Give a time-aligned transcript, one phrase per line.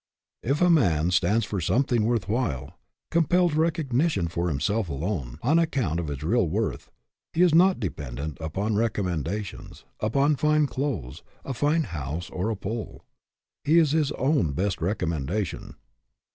[0.41, 2.79] If a man stands for something worth while,
[3.11, 6.89] compels recognition for himself alone, on ac count of his real worth,
[7.33, 13.05] he is not dependent upon recommendations; upon fine clothes, a fine house, or a pull.
[13.63, 15.75] He is his own best recommendation.